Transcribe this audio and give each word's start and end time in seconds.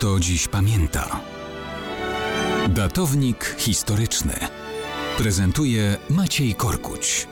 kto 0.00 0.20
dziś 0.20 0.48
pamięta. 0.48 1.20
Datownik 2.68 3.56
historyczny 3.58 4.32
prezentuje 5.18 5.96
Maciej 6.10 6.54
Korkuć. 6.54 7.28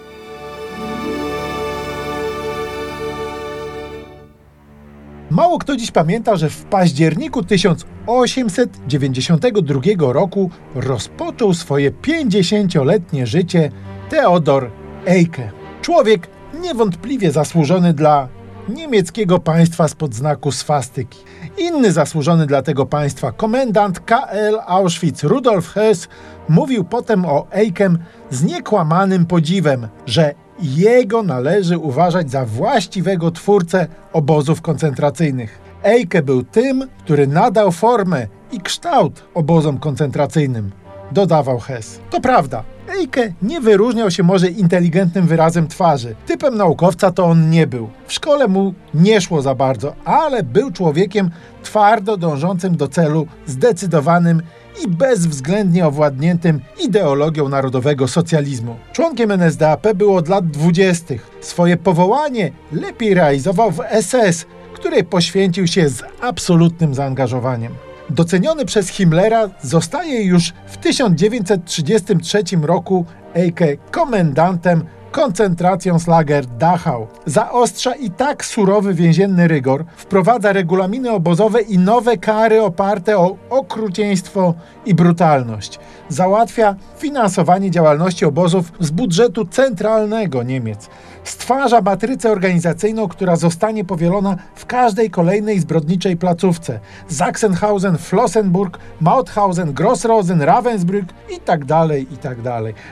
Mało 5.31 5.59
kto 5.59 5.77
dziś 5.77 5.91
pamięta, 5.91 6.37
że 6.37 6.51
w 6.51 6.65
październiku 6.65 7.45
1892 7.45 10.13
roku 10.13 10.51
rozpoczął 10.75 11.55
swoje 11.55 11.91
50-letnie 11.91 13.27
życie 13.27 13.71
Theodor 14.11 14.71
Eicke. 15.07 15.51
Człowiek 15.83 16.29
niewątpliwie 16.61 17.33
zasłużony 17.33 17.95
dla 17.95 18.38
niemieckiego 18.69 19.39
państwa 19.39 19.89
spod 19.89 20.15
znaku 20.15 20.53
swastyki. 20.53 21.19
Inny 21.59 21.93
zasłużony 21.93 22.47
dla 22.47 22.63
tego 22.63 22.87
państwa 22.87 23.33
komendant 23.33 24.01
KL 24.01 24.59
Auschwitz 24.67 25.23
Rudolf 25.23 25.69
Hess 25.69 26.09
mówił 26.49 26.85
potem 26.85 27.25
o 27.25 27.47
Eikem 27.51 27.99
z 28.31 28.45
niekłamanym 28.45 29.27
podziwem, 29.27 29.89
że 30.07 30.35
jego 30.61 31.23
należy 31.23 31.79
uważać 31.79 32.31
za 32.31 32.45
właściwego 32.45 33.31
twórcę 33.31 33.87
obozów 34.13 34.63
koncentracyjnych. 34.63 35.61
Eike 35.83 36.23
był 36.23 36.43
tym, 36.43 36.89
który 37.05 37.27
nadał 37.27 37.73
formę 37.73 38.27
i 38.53 38.61
kształt 38.61 39.25
obozom 39.35 39.79
koncentracyjnym, 39.79 40.71
dodawał 41.13 41.59
Hess. 41.59 42.01
To 42.11 42.21
prawda, 42.21 42.65
Eike 42.89 43.33
nie 43.43 43.61
wyróżniał 43.61 44.11
się 44.11 44.23
może 44.23 44.49
inteligentnym 44.49 45.27
wyrazem 45.27 45.69
twarzy. 45.69 46.15
Typem 46.27 46.57
naukowca 46.57 47.11
to 47.11 47.25
on 47.25 47.51
nie 47.51 47.67
był. 47.67 47.89
W 48.07 48.13
szkole 48.13 48.49
mu 48.49 48.75
nie 48.95 49.21
szło 49.21 49.43
za 49.43 49.55
bardzo, 49.55 49.95
ale 50.05 50.43
był 50.43 50.71
człowiekiem 50.71 51.31
twardo 51.63 52.17
dążącym 52.17 52.77
do 52.77 52.89
celu, 52.89 53.27
zdecydowanym 53.47 54.43
i 54.85 54.89
bezwzględnie 54.89 55.87
owładniętym 55.87 56.61
ideologią 56.85 57.49
narodowego 57.49 58.09
socjalizmu. 58.09 58.77
Członkiem 58.93 59.33
NSDAP 59.33 59.93
był 59.95 60.17
od 60.17 60.29
lat 60.29 60.51
dwudziestych. 60.51 61.31
Swoje 61.41 61.77
powołanie 61.77 62.51
lepiej 62.73 63.15
realizował 63.15 63.71
w 63.71 63.81
SS, 64.01 64.47
której 64.75 65.05
poświęcił 65.05 65.67
się 65.67 65.89
z 65.89 66.03
absolutnym 66.21 66.95
zaangażowaniem. 66.95 67.88
Doceniony 68.11 68.65
przez 68.65 68.89
Himmlera 68.89 69.49
zostaje 69.63 70.23
już 70.23 70.53
w 70.67 70.77
1933 70.77 72.43
roku 72.63 73.05
Eike 73.35 73.77
komendantem 73.91 74.85
koncentracjonslager 75.11 76.47
Dachau. 76.47 77.07
Zaostrza 77.27 77.95
i 77.95 78.11
tak 78.11 78.45
surowy 78.45 78.95
więzienny 78.95 79.49
rygor, 79.49 79.85
wprowadza 79.97 80.53
regulaminy 80.53 81.11
obozowe 81.11 81.61
i 81.61 81.79
nowe 81.79 82.17
kary 82.17 82.63
oparte 82.63 83.19
o 83.19 83.37
okrucieństwo 83.51 84.55
i 84.87 84.95
brutalność. 84.95 85.79
Załatwia 86.09 86.77
finansowanie 86.99 87.71
działalności 87.71 88.25
obozów 88.25 88.73
z 88.81 88.91
budżetu 88.91 89.45
centralnego 89.45 90.43
Niemiec. 90.43 90.89
Stwarza 91.29 91.81
matrycę 91.81 92.31
organizacyjną, 92.31 93.09
która 93.09 93.37
zostanie 93.37 93.85
powielona 93.85 94.37
w 94.55 94.67
każdej 94.67 95.11
kolejnej 95.11 95.61
zbrodniczej 95.61 96.17
placówce. 96.17 96.81
Sachsenhausen, 97.09 97.99
Flossenburg, 97.99 98.79
Mauthausen, 99.01 99.73
Grossrosen, 99.73 100.41
Ravensbrück 100.41 101.05
i 101.37 101.41
tak 101.41 101.65
dalej, 101.65 102.07
i 102.15 102.17
tak. 102.17 102.39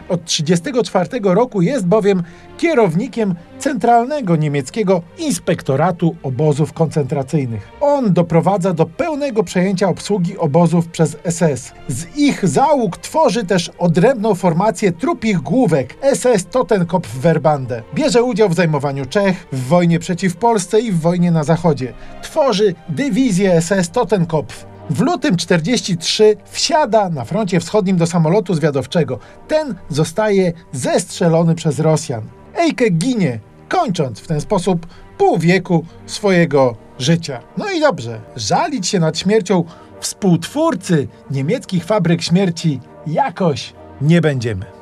Od 0.09 0.25
1934 0.25 1.35
roku 1.35 1.63
jest 1.63 1.87
bowiem 1.87 2.23
kierownikiem 2.59 3.35
Centralnego 3.59 4.37
Niemieckiego 4.37 5.03
Inspektoratu 5.19 6.17
Obozów 6.23 6.73
Koncentracyjnych. 6.73 7.69
On 7.81 8.13
doprowadza 8.13 8.73
do 8.73 8.87
pełnego 8.87 9.45
przejęcia 9.45 9.89
obsługi 9.89 10.39
obozów 10.39 10.89
przez 10.89 11.17
SS. 11.31 11.73
Z 11.89 12.17
ich 12.17 12.49
załóg 12.49 12.97
tworzy 12.97 13.45
też 13.45 13.71
odrębną 13.79 14.35
formację 14.35 14.93
trupich 14.93 15.39
główek 15.39 15.95
SS 16.15 16.47
Totenkopf-Verbande. 16.47 17.83
Bierze 17.95 18.23
udział 18.27 18.49
w 18.49 18.55
zajmowaniu 18.55 19.07
Czech, 19.07 19.47
w 19.53 19.69
wojnie 19.69 19.99
przeciw 19.99 20.37
Polsce 20.37 20.81
i 20.81 20.93
w 20.93 21.01
wojnie 21.01 21.31
na 21.31 21.45
Zachodzie. 21.45 21.93
Tworzy 22.23 22.75
dywizję 22.89 23.61
SS 23.63 23.91
Totenkopf. 23.91 24.67
W 24.91 25.01
lutym 25.01 25.37
43 25.37 26.37
wsiada 26.45 27.09
na 27.09 27.25
froncie 27.25 27.61
wschodnim 27.61 27.97
do 27.97 28.07
samolotu 28.07 28.55
zwiadowczego. 28.55 29.19
Ten 29.49 29.75
zostaje 29.89 30.53
zestrzelony 30.73 31.55
przez 31.55 31.79
Rosjan. 31.79 32.23
Eike 32.57 32.91
ginie, 32.91 33.41
kończąc 33.69 34.21
w 34.21 34.27
ten 34.27 34.41
sposób 34.41 34.87
pół 35.19 35.39
wieku 35.39 35.85
swojego 36.07 36.77
życia. 36.99 37.41
No 37.57 37.71
i 37.71 37.81
dobrze, 37.81 38.21
żalić 38.37 38.87
się 38.87 38.99
nad 38.99 39.19
śmiercią 39.19 39.65
współtwórcy 40.01 41.09
niemieckich 41.31 41.85
fabryk 41.85 42.23
śmierci 42.23 42.81
jakoś 43.07 43.73
nie 44.01 44.21
będziemy. 44.21 44.76